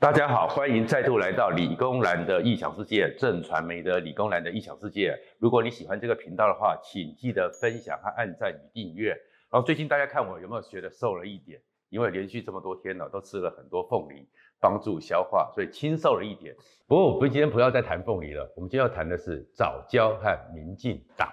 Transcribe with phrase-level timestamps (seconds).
[0.00, 5.14] 大家好，欢迎再度来到理工男的异想世界，正传媒的理工男的异想世界。
[5.38, 9.10] 如果你喜欢这个频道的话，请记得分享和按赞与订阅。
[9.50, 11.60] 然后最近大家看我有没有觉得瘦了一点？
[11.90, 14.26] 因为连续这么多天了，都吃了很多凤梨，
[14.58, 16.56] 帮助消化，所以轻瘦了一点。
[16.88, 21.28] 不过我们今天不要再谈凤梨了，我们今天要谈的是早教和民进党。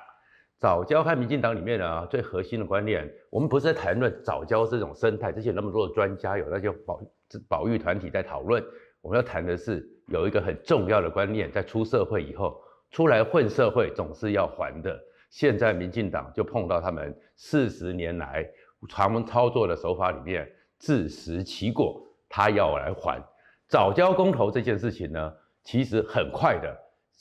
[0.60, 7.02] 早教和民进党里面呢，最核心的观念，我们不是在谈论早教这种生态，之前那么多的专家有那些保。
[7.50, 8.64] 保育团体在讨论，
[9.02, 12.58] 我们要谈的是有一个很重要的观念，在出社会以后，
[12.90, 14.98] 出来混社会总是要还的。
[15.30, 18.50] 现在民进党就碰到他们四十年来
[18.88, 23.22] 他们操作的手法里面自食其果，他要来还。
[23.68, 25.34] 早教公投这件事情呢，
[25.66, 26.74] 其实很快的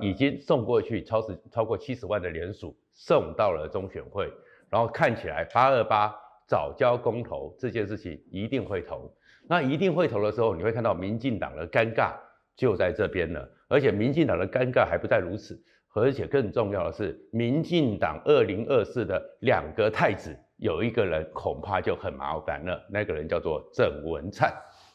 [0.05, 4.33] 已经送过去，超十超过七十万的联署送到了中选会，
[4.71, 6.13] 然后看起来八二八
[6.49, 9.15] 早交公投这件事情一定会投。
[9.47, 12.15] 那一定会投的时候，你会看到民进党的尴尬
[12.57, 13.49] 就在这边了。
[13.69, 15.61] 而且民进党的尴尬还不在如此，
[15.93, 24.53] 而且更重要的是，民进党二零二四的两个太子有一个人恐怕就很麻烦了，那个人叫做郑文灿。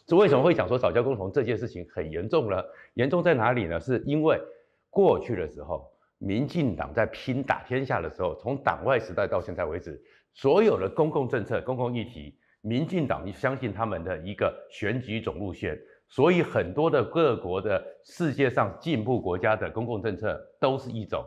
[0.08, 2.64] 这为什么会讲说早交公投这件事情很严重呢？
[2.96, 3.80] 严重在哪里呢？
[3.80, 4.42] 是因为
[4.90, 5.91] 过去的时候，
[6.22, 10.00] 民进党在拼打天下的时候，从党外时代到现在为止，
[10.34, 12.38] 所有的公共政策、公共议题。
[12.64, 15.76] 民进党，相信他们的一个选举总路线，
[16.08, 21.26] 所以很多的各国的世界上进步国家的公共政策都是一种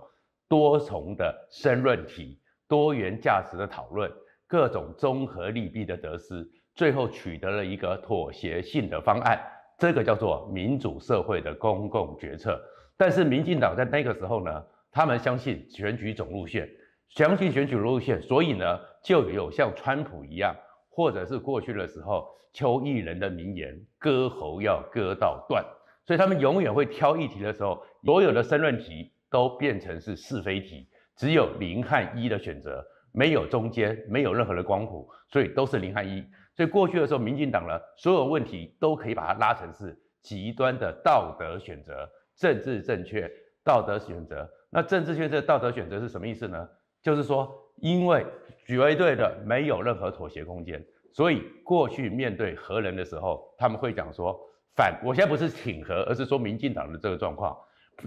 [0.48, 4.08] 多重的申论题、多元价值的讨论、
[4.46, 9.40] 各种综合利弊的得失，最后取得了一个妥协性的方案，
[9.76, 12.62] 这个叫做民主社会的公共决策。
[12.96, 16.70] 但是民进党在那个时候呢，他们相信选举总路线，
[17.08, 20.54] 相信选举路线，所以呢，就有像川普一样。
[20.96, 25.64] 或者是过去的时候，邱毅仁的名言“割喉要割到断”，
[26.06, 32.80] 所以他们永远会挑议题的时候，所有的申论题都变成是是非题，只有零和一的选择，
[33.10, 36.24] 没有中间，没有任何的光谱，所以都是零和一。
[36.56, 43.28] 所以过去的时候，民进党呢，所有问题都可以把它拉成是极端的道德选择，政治正确，
[43.64, 44.48] 道德选择。
[44.70, 46.68] 那政治正确、道德选择是什么意思呢？
[47.02, 48.24] 就是说，因为
[48.64, 54.38] 绝对的没有任何妥协空间，所以过去面对核能的时候，他们会讲说
[54.74, 55.00] 反。
[55.04, 57.56] 我现在不是挺核，而是说民进党的这个状况，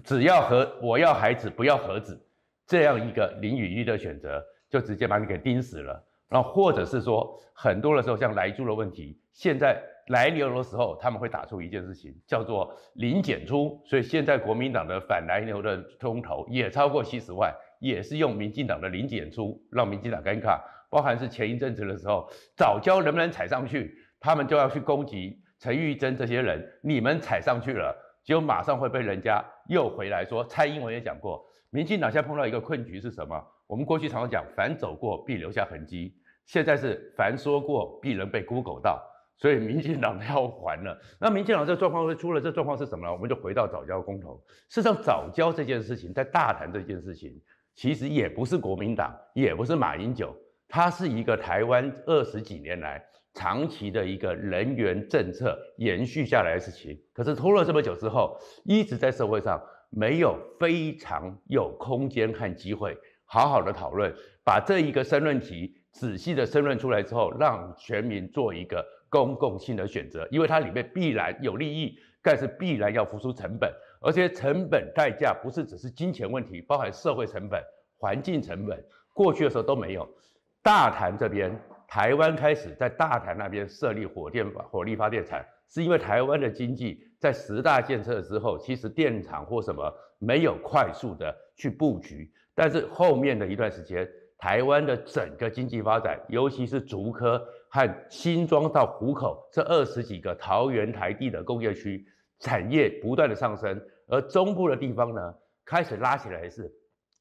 [0.03, 2.19] 只要核，我要孩子，不要核子，
[2.66, 6.03] 这样一个零与一的选择，就直接把你给钉死了。
[6.28, 17.53] 然后或者是说，很多的时候像莱猪的问题，现在来牛的时候，他们会打出一件事情，叫做零检出，所以现在国民党的反来牛的公投也超过七十万。
[17.79, 20.59] 也是用民进党的零检出，让民进党尴尬。
[20.90, 26.59] 包含是前一阵子的时候，早教能不能踩上去，他们就要去攻击陈玉珍这些人。
[26.81, 27.95] 你们踩上去了，
[28.25, 30.44] 就马上会被人家又回来说。
[30.45, 33.39] 蔡英文也讲过，民进党现在碰到一个困局是什么？
[33.68, 36.16] 我们过去常常讲，凡走过必留下痕迹，
[36.47, 39.00] 现在是凡说过必能被 Google 到。
[39.38, 41.00] 所以民进党要还了。
[41.20, 43.14] 那民进党这状况会出了，这状况是什么呢？
[43.14, 44.44] 我们就回到早教公投。
[44.70, 47.40] 事实上，早教这件事情，在大谈这件事情。
[47.75, 50.36] 其实也不是国民党，也不是马英九，
[50.68, 53.00] 它是一个台湾二十几年来
[53.36, 57.00] 长期的一个人员政策延续下来的事情。
[57.14, 59.62] 可是拖了这么久之后，一直在社会上
[59.92, 64.12] 没有非常有空间和机会好好的讨论，
[64.44, 73.72] 把这一个申论题仔细的申论出来之后，让全民做一个公共性的选择，因为它里面必然有利益，但是必然要付出成本。
[74.00, 77.62] 而且成本代价不是只是金钱问题，包含社会成本、
[77.97, 80.07] 环境成本，过去的时候都没有。
[80.62, 92.31] 大潭这边，台湾开始在大潭那边设立火电火力发电厂，是因为台湾的经济在十大建设之后，其实电厂或什么没有快速的去布局。
[92.53, 94.07] 但是后面的一段时间，
[94.38, 102.06] 台湾的整个经济发展，尤其是竹科和新庄到湖口这二十几个桃园台地的工业区。
[102.40, 105.34] 产业不断的上升，而中部的地方呢，
[105.66, 106.72] 开始拉起来是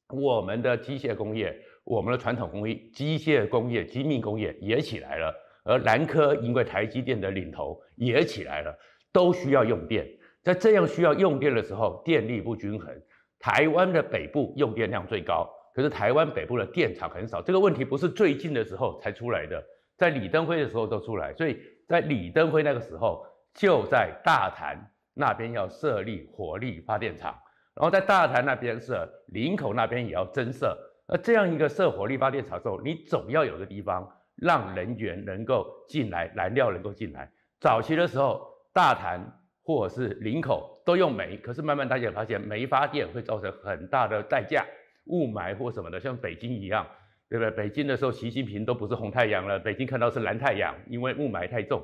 [0.09, 5.33] 我们的机械工业、我们的传统工业、机械工业、精密工业也起来了，
[5.63, 8.77] 而南科因为台积电的领头也起来了，
[9.11, 10.07] 都需要用电。
[10.43, 12.95] 在这样需要用电的时候，电力不均衡，
[13.39, 17.41] 台湾的北部用电量最高，可是台湾北部的电厂很少。
[17.41, 19.59] 这个问题不是最近的时候才出来的，
[19.97, 24.77] 在李登辉的时候都出来，所以在李登辉那个时候就在大潭。
[25.19, 27.35] 那边要设立火力发电厂，
[27.73, 30.77] 然后在大潭那边设，林口那边也要增设。
[31.07, 37.27] 那这样一个设火力发电厂之后，你总要有个地方让人员能够进来，燃料能够进来。
[37.59, 39.19] 早期的时候，大潭
[39.63, 44.63] 或者是林口都用煤，可是慢慢大家发现煤发电会造成很大的代价，
[45.07, 46.85] 雾霾或什么的，像北京一样，
[47.29, 47.51] 对不对？
[47.51, 51.83] 北京的时候，习近平都不是红太阳了，北京看到是蓝太阳，因为雾霾太重，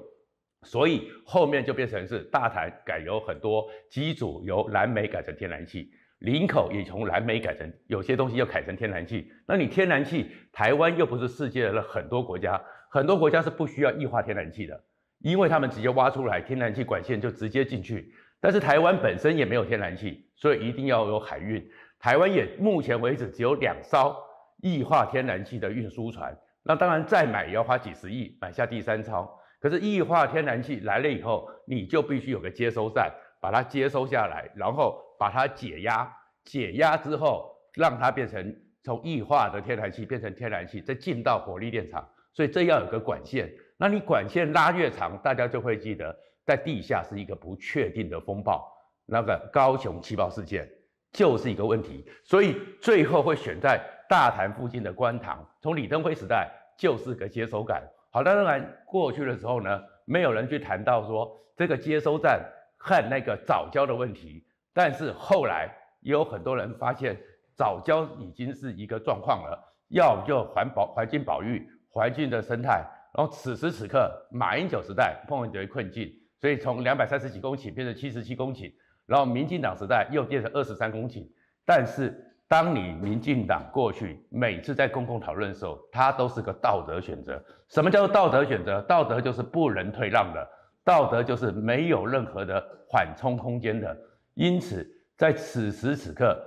[0.63, 5.91] 所以后面就变成是大台改由很多机组由蓝煤改成天然气。
[6.19, 14.83] 林口也从蓝煤改成有些东西又改成天然气，那你天然气，台湾又不是世界的很多国家，很多国家是不需要液化天然气的，
[15.19, 18.13] 因为他们直接挖出来天然气管线就直接进去。
[18.39, 21.61] 但是台湾本身也没有天然气，所以一定要有海运。
[21.99, 24.15] 台湾也目前为止只有两艘
[24.63, 29.29] 液化天然气的运输船，那当然再买也要花几十亿买下第三艘。
[29.61, 33.13] 可是液化天然气来了以后，你就必须有个接收站。
[33.43, 36.09] 把它接收下来，然后把它解压，
[36.45, 38.55] 解压之后让它变成
[38.85, 42.07] 从液化的天然气变成天然气，再进到火力电厂。
[42.31, 48.65] 所以这要有个管线，那你管线拉越长，大家就会记得在地下是一个不确定的风暴。
[49.05, 50.65] 那个高雄气爆事件
[51.11, 53.83] 就是一个问题，所以最后会选在
[54.13, 57.81] 大潭附近的观塘，从李登辉时代就是个接收站。
[58.11, 62.39] 好，当然过去的时候呢，没有人去谈到说这个接收站。
[62.85, 67.17] 和那个早教的问题，但是后来也有很多人发现
[67.55, 69.57] 早教已经是一个状况了，
[69.87, 72.85] 要就环保、环境保育、环境的生态。
[73.13, 76.11] 然后此时此刻，马英九时代碰到一个困境，
[76.41, 78.69] 所以从两百三十几公顷变成七十七公顷，
[79.05, 81.25] 然后民进党时代又变成二十三公顷。
[81.65, 87.43] 但是当你民进党过去每次在公共讨论的时候，它都是个道德选择。
[87.69, 88.81] 什么叫做道德选择？
[88.83, 90.47] 道德就是不能退让的。
[90.83, 93.97] 道德就是没有任何的缓冲空间的，
[94.33, 94.85] 因此
[95.17, 96.37] 在此时此刻，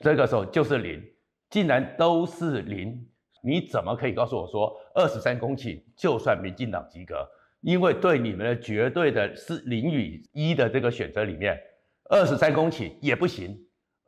[0.00, 1.00] 这个时候就是零，
[1.48, 3.06] 竟然都是零，
[3.42, 7.26] 你怎么可以告诉我说二十三公顷就算民进党及格？
[7.60, 11.56] 因为对你们的绝对的是零与一的这个选择里面，
[12.10, 13.56] 二十三公顷也不行，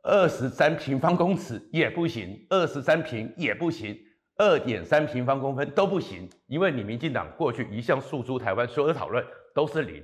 [0.07, 3.95] 二十三平方公尺也不行，二十三平也不行，
[4.37, 9.23] 二点三平方公分都不行，因为你民进党过去一向诉诸台湾所有的讨论。
[9.53, 10.03] 都是零，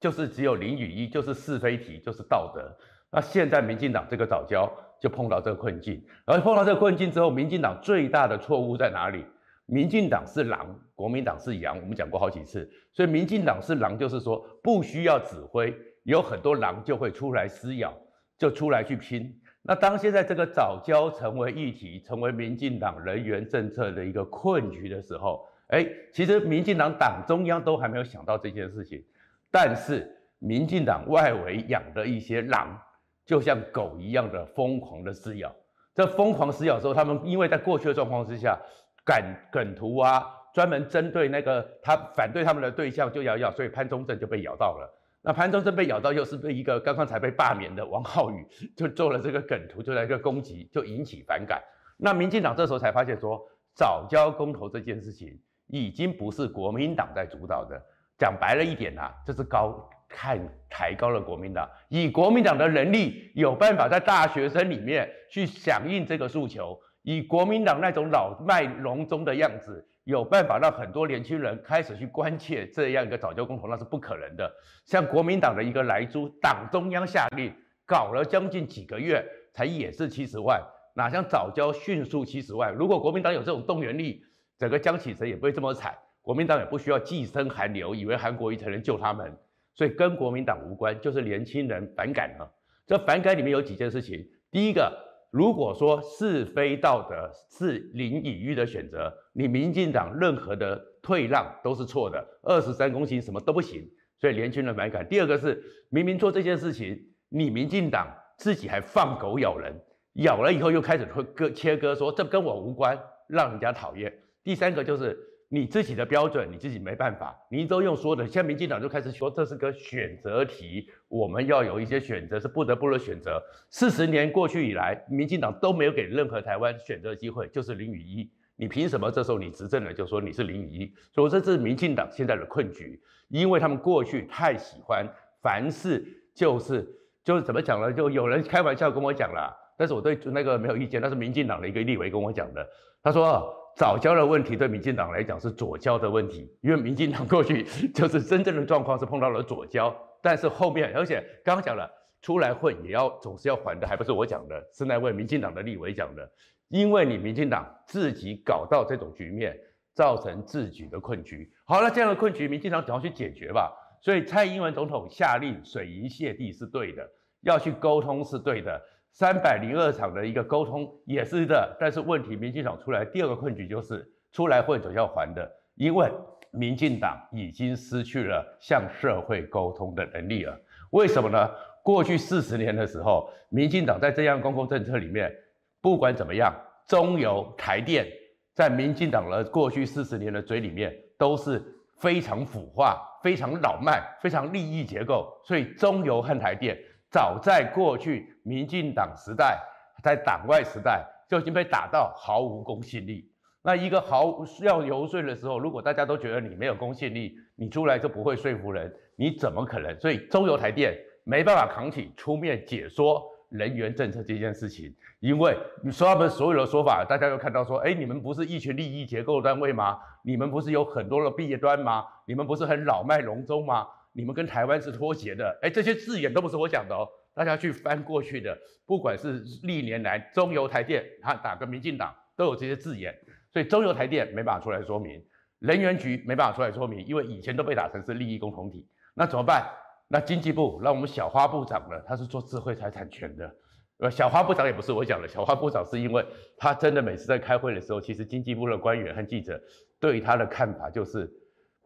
[0.00, 2.76] 就是只有零与一，就是是非题，就是道德。
[3.12, 4.68] 那现在民进党这个藻礁
[5.00, 9.24] 就碰到这个困境，而碰到这个困境之后，民进党最大的错误在哪里？
[9.66, 10.66] 民进党是狼，
[10.96, 12.68] 国民党是羊，我们讲过好几次。
[12.92, 15.72] 所以民进党是狼，就是说不需要指挥，
[16.02, 17.96] 有很多狼就会出来撕咬，
[18.38, 19.38] 就出来去拼。
[19.62, 29.04] 那当现在这个早教成为议题，成为民进党人员政策的一个困局的时候，哎，其实民进党党中央都还没有想到这件事情，
[29.50, 32.80] 但是民进党外围养的一些狼，
[33.26, 35.54] 就像狗一样的疯狂的撕咬。
[35.94, 38.56] 这疯狂撕咬的时候，他们因为在过去的状况之下，
[39.04, 39.16] 梗
[39.50, 40.24] 梗图啊，
[40.54, 44.94] 专门针对那个他反对他们的对象就要咬，所以潘忠政就被咬到了。
[45.28, 51.62] 那潘忠政被咬到，又是被一个刚刚才被罢免的王浩宇就做了这个梗图，就来一个攻击，就引起反感。
[51.98, 53.38] 那民进党这时候才发现说，
[53.74, 55.38] 早交公投这件事情。
[55.66, 57.78] 已经不是国民党在主导的，
[58.16, 60.40] 讲白了一点呐、啊，就是高看
[60.70, 74.50] 抬高了国民党，以国民党的能力有办法在大学生里面去响应这个诉求，以国民党那种老态龙钟的样子，有办法让很多年轻人开始去关切这样一个早教公投，那是不可能的。
[74.86, 77.52] 像国民党的一个莱猪，党中央下令
[77.84, 80.62] 搞了将近几个月，才也是七十万，
[80.94, 82.74] 哪像早教迅速七十万？
[82.74, 84.24] 如果国民党有这种动员力，
[84.58, 89.30] 整个江启臣也不会这么惨，国民党也不需要寄生寒流，以为韩国瑜才能救他们，
[89.74, 92.50] 所以跟国民党无关，就是年轻人反感了。
[92.86, 94.90] 这反感里面有几件事情，第一个，
[95.30, 103.86] 如果说是非道德是零与一的选择，你民进党任何的退让都是错的，二十三公顷什么都不行，
[104.18, 105.06] 所以年轻人反感。
[105.06, 108.08] 第二个是明明做这件事情，你民进党
[108.38, 109.78] 自己还放狗咬人，
[110.14, 114.10] 咬了以后又开始会割切割，说这跟我无关，让人家讨厌。
[114.42, 115.14] 第三个就是
[115.50, 118.26] 你自己的标准，你自己没办法，你都用说的。
[118.26, 123.42] 现在民进党就开始说这是个选择题，我们要有一些选择，是不得不的选择。
[123.70, 128.30] 四十年过去以来，民进党都没有给任何台湾选择机会，就是零与一。
[128.56, 130.94] 你凭什么这时候你执政了就说你是零与一？
[131.14, 135.08] 所以这是民进党现在的困局，因为他们过去太喜欢
[135.40, 136.86] 凡事就是
[137.24, 137.90] 就是怎么讲呢？
[137.90, 142.68] 就有人开玩笑跟我讲了，但是我对那个没有意见，那是民进党的一个立委跟我讲的，
[143.02, 143.54] 他说。
[143.78, 147.62] 藻礁的问题对民进党来讲是左交的问题，因为民进党过去
[147.94, 151.88] 就是真正的状况是碰到了左交，但是后面而且刚刚讲了
[152.20, 156.28] 出来混也要总是要还的，还不是我讲的，是那位民进党的立委讲的，
[156.66, 159.56] 因为你民进党自己搞到这种局面，
[159.94, 161.48] 造成自己的困局。
[161.64, 163.72] 好了，这样的困局，民进党总要去解决吧？
[164.02, 167.08] 所以蔡英文总统下令水银泻地是对的，
[167.42, 168.82] 要去沟通是对的，
[169.18, 171.76] 三百零二场的一个沟通也是的。
[171.80, 176.08] 但是问题，民进党出来第二个困局就是出来混总要还的，因为
[176.52, 180.56] 民进党已经失去了向社会沟通的能力了。
[180.90, 181.50] 为什么呢？
[181.82, 185.34] 过去四十年的时候，民进党在这样公共政策里面，
[185.80, 186.54] 不管怎么样，
[186.86, 188.06] 中油、台电，
[188.54, 191.60] 在民进党的过去四十年的嘴里面都是。
[192.00, 196.78] 非常腐化、非常老迈、非常利益结构，所以中油和台电
[197.10, 199.58] 早在过去民进党时代，
[200.02, 203.30] 在党外时代就已经被打到毫无公信力。
[203.62, 209.98] 那一个毫要游说的时候，如果大家都觉得你没有公信力，你出来就不会说服人，你怎么可能？
[209.98, 213.22] 所以中油台电没办法扛起出面解说。
[213.50, 219.98] 人员政策这件事情，因为你说他们所有的说法，大家又看到说，哎，你们不是一群利益结构单位吗？
[220.22, 222.04] 你们不是有很多的弊端吗？
[222.26, 223.86] 你们不是很老迈龙钟吗？
[224.12, 233.14] 你们跟台湾是脱节的，哎，这些字眼都不是我讲的哦，大家去翻过去的，不管是历年来中油台电，他打个民进党都有这些字眼，
[233.52, 235.24] 所以中油台电没办法出来说明，
[235.60, 239.68] 能源局没办法出来说明，因为以前都被打成是利益共同体，那怎么办？
[240.10, 243.54] 那经济部让我们小花部长呢，他是做智慧财产权的，
[243.98, 246.24] 呃，小花部长也不是我讲的，小花部长是因为
[246.56, 249.60] 他真的每次在开会的时候，其实经济部的官员和记者
[250.00, 251.30] 对他的看法就是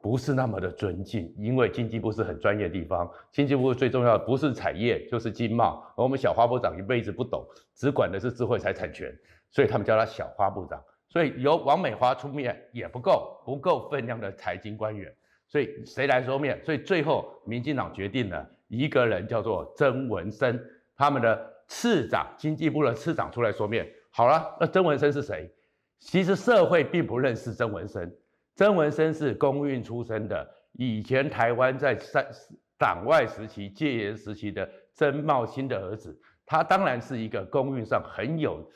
[0.03, 9.17] 不是那么的尊敬，因为经济部是很专业的地方，经济部最重要的不是产业就是经贸，而我们小花部长一辈子不懂，只管的是智慧财产权，
[9.51, 15.15] 所以他们叫他小花部长，所以由王美花出面也不够，不够分量的财经官员。
[15.47, 16.61] 所以谁来说面？
[16.65, 20.59] 所以最后民进党决定了一个人叫做曾文生，
[20.97, 23.87] 他们的次长，经济部的次长出来说面。
[24.11, 25.49] 好了，那曾文生是谁？
[26.01, 28.13] 其实社会并不认识曾文生。
[28.55, 32.27] 曾文生是公运出身的，以前台湾在三
[32.79, 38.69] 党外时期、戒严时期的曾茂兴的儿子，他当然是一个公运上很有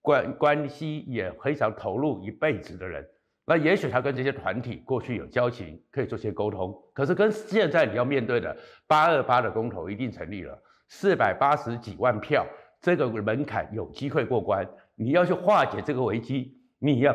[0.00, 3.06] 关关系，也非常投入一辈子的人。
[3.44, 6.72] 那也许他跟这些团体过去有交情，可以做些沟通。
[6.94, 10.56] 可是跟现在你要面对的八二八的公投一定成立了，
[10.88, 12.46] 四百八十几万票，
[12.80, 14.66] 这个门槛有机会过关。
[14.94, 17.12] 你要去化解这个危机，你要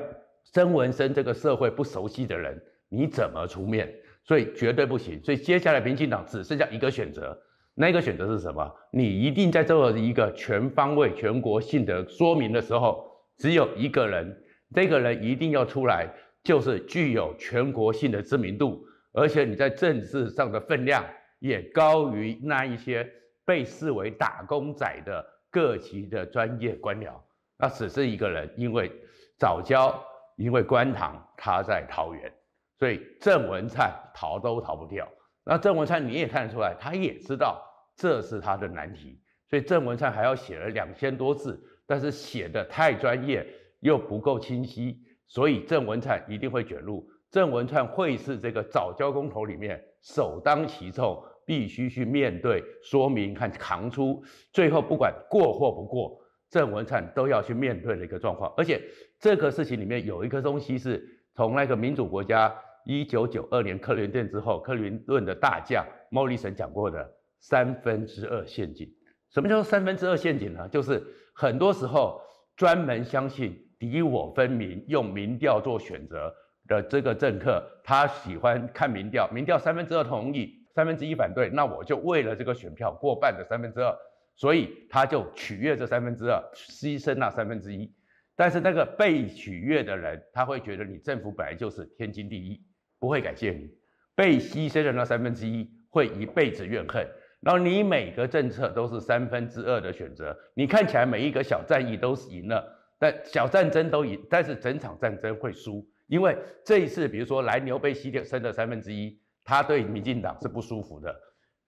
[0.52, 3.94] 曾文生这个社会不熟悉的人，你怎么出面？
[4.24, 5.22] 所以绝对不行。
[5.24, 7.38] 所以接下来民进党只剩下一个选择，
[7.74, 8.74] 那个选择是什么？
[8.92, 13.06] 你一定在做一个全方位、全国性的说明的时候，
[13.38, 16.08] 只有一个人，这个人一定要出来。
[16.46, 21.04] 就是具有全国性的知名度，而且你在政治上的分量
[21.40, 23.12] 也高于那一些
[23.44, 27.14] 被视为打工仔的各级的专业官僚。
[27.58, 28.92] 那只是一个人，因为
[29.40, 30.00] 早教，
[30.36, 32.32] 因为观塘，他在桃园，
[32.78, 35.08] 所以郑文灿逃都逃不掉。
[35.44, 37.62] 那郑文灿你也看得出来，他也知道
[37.96, 43.46] 这是他的难题，所以郑文灿还要写了两千多字，但是写得太专业
[43.80, 45.02] 又不够清晰。
[45.28, 58.54] 所以郑文灿一定会卷入，郑文灿会是这个早教工头里面首当其冲，必须去面对、说明和扛出，最后不管过或不过，郑文灿都要去面对的一个状况。
[58.58, 58.82] 而且
[59.20, 62.54] 这个事情里面有一个东西是从那个民主国家
[62.86, 67.10] 一九九二年克林顿之后，克林顿的大将莫里森讲过的
[67.40, 68.88] 三分之二陷阱。
[69.32, 70.68] 什么叫做三分之二陷阱呢？
[70.70, 72.22] 就是很多时候
[72.56, 73.62] 专门相信。
[73.78, 76.34] 敌我分明，用民调做选择
[76.66, 83.94] 的这个政客，他喜欢看民调，民调三分之二同意，三分之一反对，那我就为了这个选票过半的三分之二，
[84.36, 87.94] 所以他就取悦这三分之二，牺牲那三分之一。
[88.36, 92.62] 但是那个被取悦的人，他会觉得你政府本来就是天经地义，
[93.00, 93.70] 不会感谢你。
[94.14, 97.08] 被牺牲的那三分之一会一辈子怨恨。
[97.42, 102.74] 然后你每个政策都是三分之二的选择，你看起来每一个小战役都是赢了。
[102.98, 111.10] 但小战争都赢，但是整场战争会输，因为这一次，比如说莱牛被牺牲的三分之一，他对民进党是不舒服的；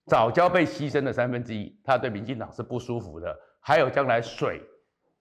[0.08, 3.38] 早教被牺牲的三分之一，他对民进党是不舒服的。
[3.60, 4.62] 还有将来水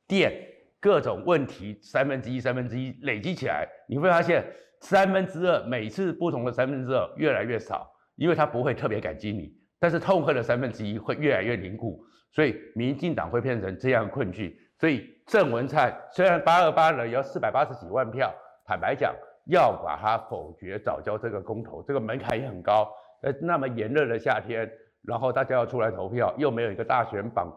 [0.08, 0.32] 电
[0.80, 4.46] 各种问题，三分之一、三分之一累积起来，你会发现
[4.80, 12.02] 三分之二每次不同的三分之二越来越少，因为他不会特别感激你，但是痛恨的三分之一会越来越凝固，
[12.32, 14.58] 所以民进党会变成这样困局。
[14.80, 18.34] 所以郑文灿虽然八二八呢，也要四百八十几万票，
[18.66, 19.14] 坦白讲，
[19.48, 22.90] 要把它否决早教这个公投，这个门槛也很高。
[23.22, 24.70] 呃，那么炎热的夏天，
[25.04, 27.52] 然后大家要出来投票，又没有一个大选绑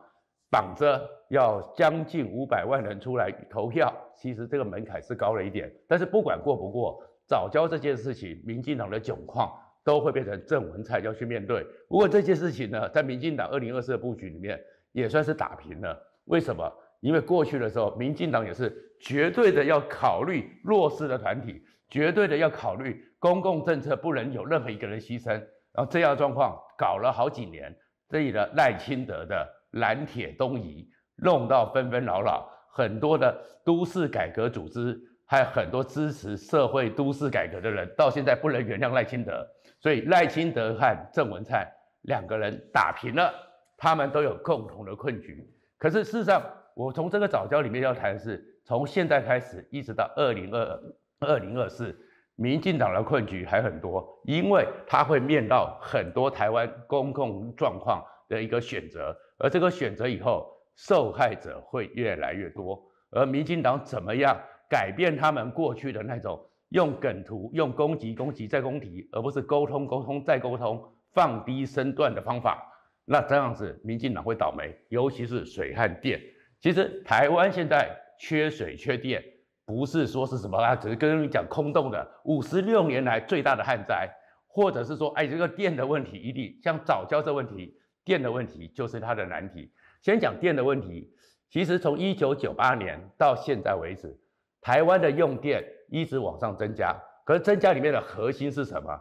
[0.51, 5.73] 绑着，要将近五百万人出来投票，其实这个门槛是高了一点。
[5.87, 9.53] 但是不管过不过，早教这件事情，民进党的窘况
[9.85, 11.65] 都会变成郑文灿要去面对。
[11.89, 14.61] 不过这件事情呢，在民进党二零二四的布局里面
[14.93, 15.97] 也算是打平了。
[16.25, 16.73] 为什么？
[17.01, 25.31] 因为过去的时候，民进党也是绝对的要考虑弱势的团体，绝对的要考虑公共政策不能有任何一个人牺牲。
[25.73, 27.73] 然后这样的状况搞了好几年，
[28.09, 39.47] 这里的赖清德的蓝铁东移，弄到纷纷扰扰，很多的都市改革组织，还有很多支持社会都市改革的人，到现在不能原谅赖清德，
[39.79, 41.65] 所以赖清德和郑文灿
[42.03, 43.33] 两个人打平了，
[43.77, 45.49] 他们都有共同的困局。
[45.79, 46.43] 可是事实上，
[46.75, 50.83] 我从这个早教里面要谈的是，从现在开始一直到二零二
[51.21, 51.97] 二零二四。
[52.41, 62.83] 民进党的困局还很多，因为他会面到很多台湾公共状况的一个选择，而这个选择以后，受害者会越来越多。
[63.11, 64.35] 而民进党怎么样
[64.71, 70.83] 改变他们过去的那种用梗图、用攻击、攻击再攻击，而不是沟通、沟通再沟通、
[71.13, 72.67] 放低身段的方法？
[73.05, 76.19] 那这样子，民进党会倒霉，尤其是水和电。
[76.59, 79.23] 其实台湾现在缺水、缺电。
[79.71, 82.05] 不是说是什么啊，只是跟你讲空洞的。
[82.25, 84.11] 五十六年来最大的旱灾，
[84.49, 89.73] 或者是说，哎，这个电的问题，一定像早教这问题，电的问题就是它的难题。
[90.03, 91.09] 先讲电的问题，
[91.49, 94.19] 其实从一九九八年到现在为止，
[94.61, 96.93] 台湾的用电一直往上增加，
[97.25, 99.01] 可是增加里面的核心是什么？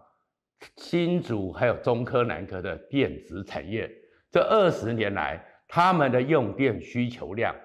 [0.78, 3.90] 新竹还有中科、南科的电子产业，
[4.30, 7.56] 这二十年来，他们的用电需求量。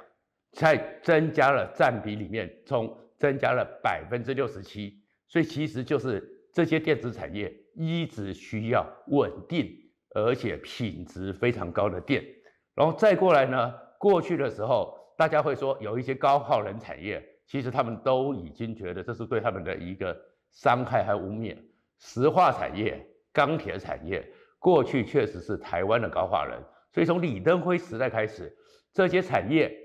[0.54, 9.68] 在增加了占比里面，从增加了百分之六十七，所以其实就是这些电子产业一直需要稳定
[10.14, 12.24] 而且品质非常高的电，
[12.72, 20.16] 然后再过来呢，过去的时候大家会说有一些高耗能产业，其实他们都已经觉得这是对他们的一个
[20.52, 21.56] 伤害和污蔑。
[21.98, 24.24] 石化产业、钢铁产业
[24.60, 26.62] 过去确实是台湾的高耗能，
[26.92, 28.56] 所以从李登辉时代开始，
[28.92, 29.80] 这些产业。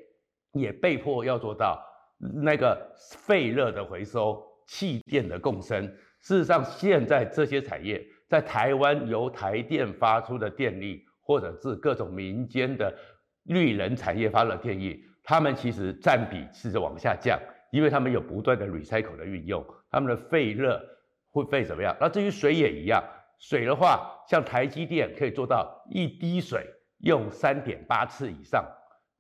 [0.54, 1.84] 也被迫要做到
[2.44, 2.78] 那个
[3.18, 5.86] 废热的回收、气电的共生。
[6.22, 12.94] 事实上，现在这些产业在台湾由台电发出的电力，或者是各种民间的
[13.44, 17.40] 绿能产业发的电力，他们其实占比是在往下降，
[17.72, 20.82] 因为他们有不断的 recycle 的运用，他们的废热
[21.32, 21.96] 会废怎么样？
[22.02, 23.02] 那至于水也一样，
[23.40, 28.66] 水的话，像台积电可以做到一滴水用三点八次以上，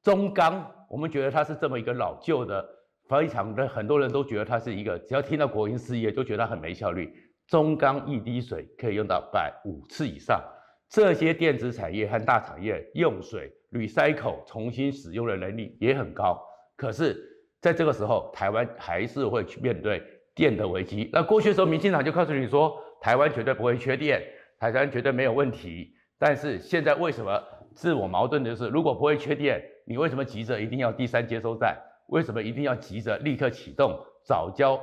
[0.03, 0.69] 中钢。
[0.89, 2.67] 我们觉得它是这么一个老旧的，
[3.07, 7.13] 非常的很多人都觉得它是一个，只要听到国营事业就觉得它很没效率。
[7.47, 10.43] 中钢一滴水可以用到百五次以上，
[10.89, 16.39] 这些电子产业和大产业用水 recycle 重新使用的能力也很高。
[16.75, 17.17] 可是，
[17.59, 20.03] 在这个时候，台湾还是会去面对
[20.35, 21.09] 电的危机。
[21.11, 24.23] 那过去的时候，民进党就告诉你说，台湾绝对不会缺电，
[24.59, 25.91] 台湾绝对没有问题。
[26.17, 27.41] 但是现在为什么
[27.73, 29.63] 自我矛盾的就是，如果不会缺电？
[29.89, 31.75] 你为什么急着一定要第三接收站？
[32.09, 34.79] 为什么一定要急着立刻启动早交，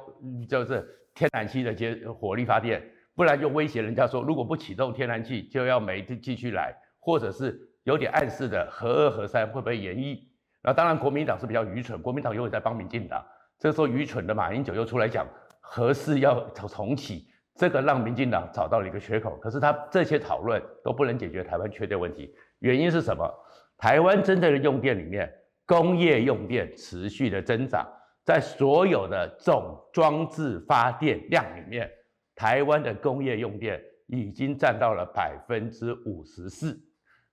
[0.49, 2.83] 就是天然气的接火力发电？
[3.15, 10.29] 不然就威胁人家说，如果不启动天然气，就要煤继续来，或者是有点暗示的核二核三会不会延役？
[10.61, 13.25] 那当然，国民党是比较愚蠢，国民党又在帮民进党。
[13.61, 15.25] 这时候，愚蠢的马英九又出来讲
[15.61, 19.37] 核四要重重启，这个让民进党找到了一个缺口。
[19.37, 23.33] 可是他这些讨论都不能解决台湾缺电问题，原因是什么？
[23.79, 25.31] 台湾真正的用电里面，
[25.67, 27.87] 工业用电持续的增长，
[28.25, 31.91] 在所有的总装置发电量里面，
[32.35, 36.79] 台湾的工业用电已经占到了百分之五十四。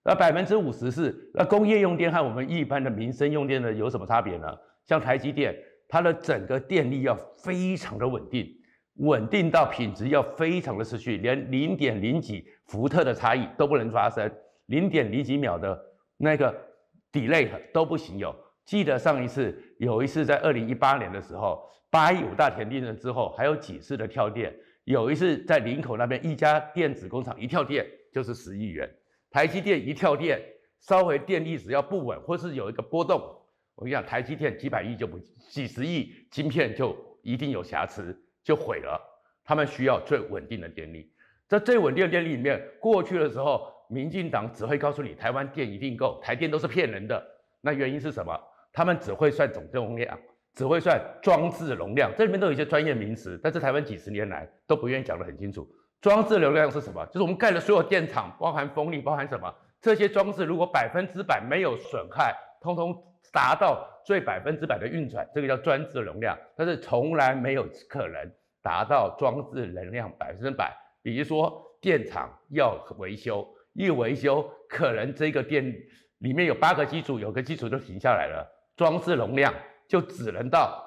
[0.04, 4.46] 那百分之五十四，那工业用电和我们一般的民生用电呢有什么差别呢？
[4.84, 5.56] 像台积电，
[5.88, 8.46] 它的整个电力要非常的稳定，
[8.96, 14.30] 稳定到品质要非常的持续，连零点零几伏特的差异都不能发生，
[14.66, 15.93] 零点零几秒的。
[16.16, 16.54] 那个
[17.12, 28.88] delay 都不行有，记得上一次有一次在二零一八年的时候，八一五大田地震之后，还有几次的跳电，有一次在林口那边一家电子工厂一跳电就是十亿元，
[29.30, 30.40] 台积电一跳电，
[30.80, 33.20] 稍微电力只要不稳或是有一个波动，
[33.74, 39.00] 我跟你讲，台积电几百亿就不几十亿晶片就一定有瑕疵就毁了，
[39.44, 41.12] 他们需要最稳定的电力，
[41.48, 43.73] 在最稳定的电力里面，过去的时候。
[43.88, 47.22] 民进党只会告诉你台湾电一定够，台电都是骗人的。
[47.60, 48.38] 那原因是什么？
[48.72, 50.18] 他们只会算总电量，
[50.54, 55.66] 只会算装置容量，这里面都有一些专业名词，但是台湾几十年来都不愿意讲得很清楚。
[56.00, 57.06] 装置容量是什么？
[57.06, 59.54] 就是我们盖的所有电厂，包含风力，包含什么？
[59.80, 62.94] 这些装置如果百分之百没有损害，通通
[63.32, 66.36] 达到最百分之百的运转，这个叫装置容量。
[66.56, 70.74] 但是从来没有可能达到装置能量百分之百。
[71.02, 71.62] 比如说。
[71.84, 75.64] 电厂要维修，一维修可能这个电
[76.18, 79.52] 里面有八个机组，有个机组就停下来了，装置容量
[79.88, 80.82] 就只能到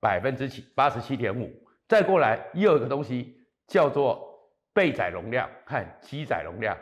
[0.00, 1.48] 百分之七八十七点五。
[1.86, 4.26] 再过来又有个东西叫做
[4.72, 6.76] 备载容量和机载容量，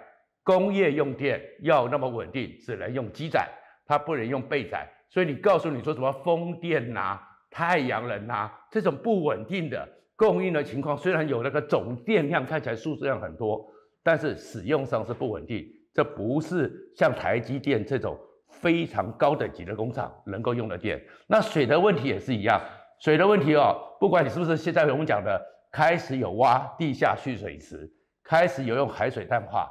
[0.44, 3.48] 工业用电要那么稳定，只能用机载，
[3.84, 4.88] 它不能用备载。
[5.10, 13.66] 所以你告诉你说什么风电呐、太阳能呐、这种不稳定的供应的情况，虽然有那个总电量看起来数字量很多，
[14.02, 15.66] 但是使用上是不稳定。
[15.94, 18.16] 这不是像台积电这种
[18.48, 21.02] 非常高等级的工厂能够用的电。
[21.26, 22.60] 那水的问题也是一样，
[23.00, 25.40] 水的问题哦，不管你是不是现在我们讲的
[25.72, 27.90] 开始有挖地下蓄水池，
[28.22, 29.68] 开始有用海水淡化，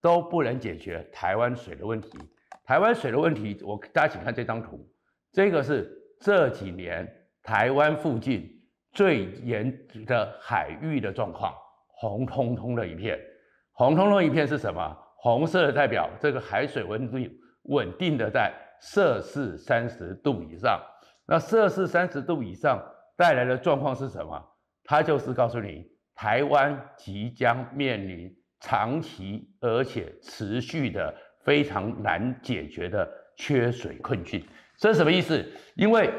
[0.00, 2.18] 都不能解决台湾水的问题。
[2.64, 4.88] 台湾水的问题，我大家请看这张图，
[5.32, 7.06] 这个是这几年
[7.42, 8.48] 台湾附近
[8.92, 9.70] 最严
[10.06, 11.52] 的海域的状况，
[11.88, 13.18] 红彤彤的一片，
[13.78, 14.98] 红彤彤一片是什么？
[15.14, 17.16] 红色的代表这个海水温度
[17.62, 20.82] 稳定的在摄氏三十度以上，
[21.24, 22.84] 那摄氏三十度以上
[23.16, 24.44] 带来的状况是什么？
[24.82, 25.86] 它就是告诉你，
[26.16, 31.14] 台湾即将面临长期而且持续的。
[31.44, 34.44] 非常难解决的缺水困境，
[34.76, 35.42] 这是什么意思？
[35.76, 36.12] 因为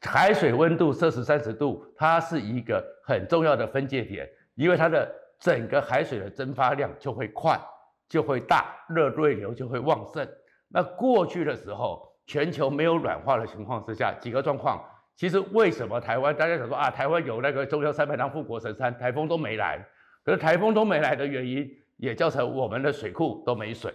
[0.00, 5.08] 海水温度摄氏三十度，它是一个很重要的分界点，因为它的
[5.42, 7.60] 整个海水的蒸发量就会快，
[8.08, 10.26] 就会大，热对流就会旺盛。
[10.68, 14.80] 那过去的时候，全球没有暖化的情况之下，几个状况。
[15.16, 19.84] 其实为什么台湾大家想说啊，台湾有那个中央山脉当护国神山，台风都没来。
[20.24, 23.92] 可是台风都没来的原因，也造成我们的水库都没水。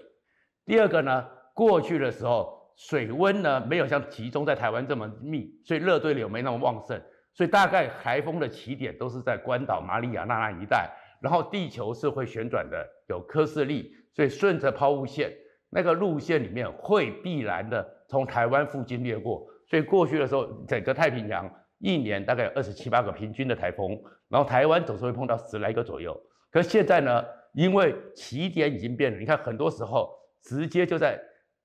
[0.65, 7.01] 第二个呢，过去的时候水温呢没有像集中在台湾这么密，所以热对流没那么旺盛，
[7.33, 15.31] 所以大概台风的起点都是在关岛、马里亚纳那一带，然后地球是会旋转的，有科氏力，所以顺着抛物线
[15.69, 21.49] 那个路线里面会必然的从台湾附近掠过，所以过去的时候整个太平洋
[21.79, 23.99] 一年大概有二十七八个平均的台风，
[24.29, 26.19] 然后台湾总是会碰到十来个左右，
[26.51, 30.15] 可是现在呢，因为起点已经变了，你看很多时候。
[30.43, 31.19] 直接就在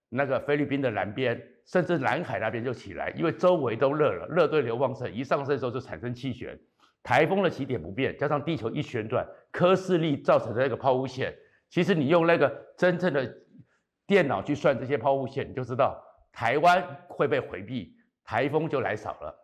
[0.08, 6.58] 那个菲律宾的南边，甚至南海那边就起来，因为周围都热了，热对流旺盛，一上升的时候就产生气旋。
[7.02, 11.34] 台风的起点不变，加上地球一旋转，科氏力造成的那个抛物线，
[11.68, 13.34] 其实你用那个真正的
[14.06, 19.34] 电脑去算这些抛物线，你就知道台湾会被回避，台风就来少了。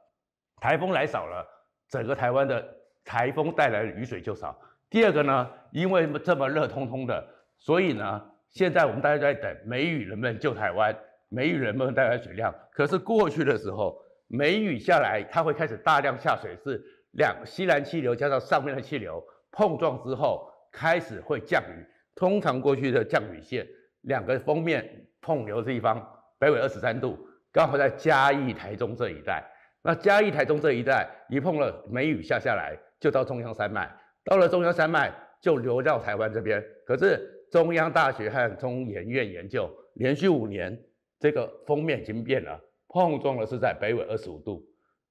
[0.61, 1.47] 台风来少了，
[1.89, 2.65] 整个台湾的
[3.05, 4.59] 台风带来的雨水就少。
[4.91, 7.27] 第二个呢，因为这么热通通的，
[7.59, 8.31] 所以呢。
[8.51, 12.53] 现在我们大家都在等梅雨能不能救台湾，梅雨能不能带来水量？
[12.73, 21.87] 可是过去的时候，梅雨下来，它会开始大量下水，是两西南气流加上上面的气流碰撞之后，开始会降雨。
[22.15, 23.67] 通常过去的降雨线，
[24.03, 26.05] 两个锋面碰流的地方，
[26.39, 27.17] 北纬二十三度，
[27.53, 29.45] 刚好在嘉义、台中这一带。
[29.83, 33.89] 那嘉义、台中这一带一碰了梅雨下下来，就到中央山脉，
[34.25, 36.63] 到了中央山脉就流到台湾这边。
[36.85, 40.77] 可是中央大学和中研院研究，连续五年
[41.21, 44.67] 这个锋面已经变了，碰撞的是在北纬二十五度，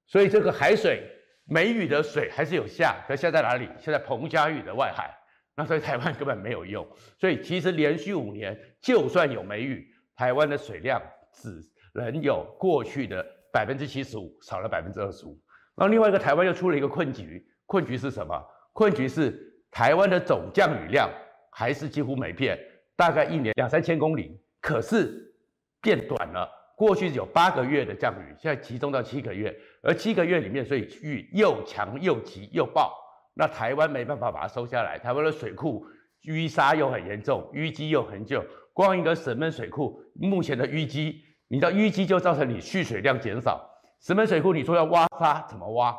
[0.06, 1.02] 所以这个海水
[1.48, 3.68] 梅雨的水还是有下，可下在哪里？
[3.78, 5.12] 下在彭佳屿的外海，
[5.56, 6.86] 那所以台湾根本没有用。
[7.18, 11.48] 所以其实连续五年，就算有梅雨，台湾的水量只
[11.94, 15.40] 能有过去的百分之七十五，少了百分之二十五。
[15.76, 18.40] 然后另外一个台湾又出了一个困局，困局是什么？
[18.72, 19.38] 困局是
[19.70, 21.10] 台湾的总降雨量。
[21.50, 22.56] 还是几乎没变，
[22.94, 25.34] 大概一年两三千公里，可是
[25.80, 26.48] 变短了。
[26.78, 32.94] 过去有八个月的降雨，现在集中到七个月，而七个月里面，所以雨又强又急又暴，
[33.34, 34.96] 那台湾没办法把它收下来。
[34.96, 35.84] 台湾的水库
[36.22, 38.44] 淤沙又很严重，淤积又很久。
[38.72, 43.68] 光一个石门水库目前的淤积，你知道淤积就造成你蓄水量减少。
[44.00, 45.92] 石门水库你说要挖沙怎么挖？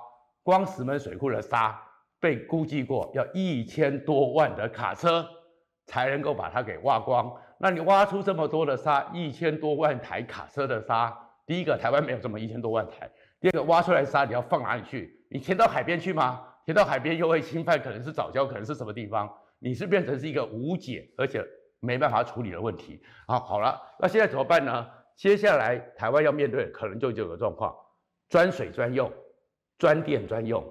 [0.43, 1.77] 光石门水库的沙
[2.21, 5.27] 被估计过要一千多万的卡车。
[5.91, 7.33] 才能够把它给挖光。
[7.61, 13.09] 那你挖出这么多的沙，一千多万台卡车的沙，第一个台湾没有这么一千多万台。
[13.41, 15.25] 第二个挖出来的沙你要放哪里去？
[15.29, 16.41] 你填到海边去吗？
[16.65, 19.29] 填到海边又会侵犯，可能是藻礁，可能是什么地方？
[19.59, 21.45] 你是变成是一个无解而且
[21.81, 23.01] 没办法处理的问题。
[23.27, 24.87] 好，好了，那现在怎么办呢？
[25.17, 27.75] 接下来台湾要面对可能就这个状况：
[28.29, 29.11] 专水专用、
[29.77, 30.63] 专电专用、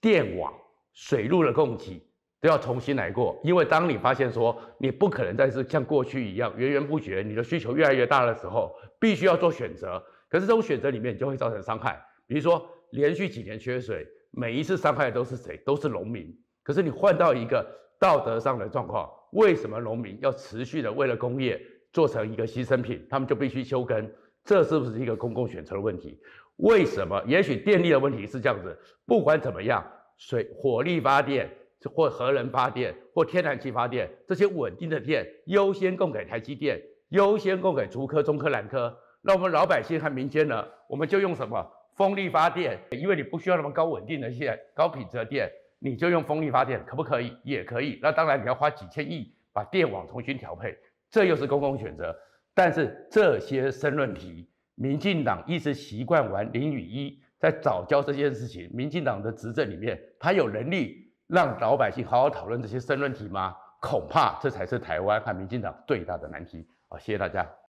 [0.00, 0.54] 电网、
[0.92, 2.00] 水路的供给。
[2.46, 10.00] 都要重新来过，因为当你发现说你不可能再是像过去一样源源不绝，你的需求越来越大的时候，必须要做选择。
[10.28, 15.56] 可是这种选择里面就会造成伤害，比如说连续几年缺水，每一次伤害都是谁？
[15.66, 16.32] 都是农民。
[16.62, 17.66] 可是你换到一个
[17.98, 21.60] 道德上的状况，为什么农民要持续的为了工业
[21.92, 23.04] 做成一个牺牲品？
[23.10, 24.08] 他们就必须休耕，
[24.44, 26.16] 这是不是一个公共选择的问题？
[26.58, 27.20] 为什么？
[27.26, 29.84] 也许电力的问题是这样子，不管怎么样，
[30.16, 31.50] 水、火力发电
[31.84, 38.96] 或核能发电或天然气发电，这些稳定的电优先供给台积电，优先供给竹科、中科、南科。
[39.22, 40.66] 那我们老百姓和民间呢？
[40.88, 41.64] 我们就用什么？
[41.96, 47.32] 风力发电，因为你不需要那么高稳定的线、高品质的电，你就用风力发电，可不可以？
[47.42, 47.98] 也可以。
[48.02, 50.76] 那当然你要花几千亿把电网重新调配，
[51.10, 52.14] 这又是公共选择。
[52.54, 63.56] 但是这些申论题，民进党一直习惯玩零与一，在早教这件事情，民进党的执政里面，他有能力让老百姓好好讨论这些申论题吗？
[63.80, 66.66] 恐怕这才是台湾和民进党最大的难题。
[66.88, 67.46] 好，谢谢大家。